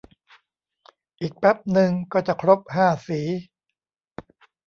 [1.21, 3.21] อีกแป๊บนึงก็จะครบห้าสี